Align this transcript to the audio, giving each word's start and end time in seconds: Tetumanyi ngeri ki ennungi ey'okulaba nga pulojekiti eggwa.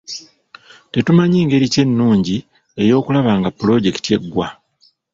Tetumanyi 0.91 1.39
ngeri 1.45 1.67
ki 1.73 1.79
ennungi 1.83 2.37
ey'okulaba 2.81 3.31
nga 3.39 3.49
pulojekiti 3.57 4.09
eggwa. 4.17 4.47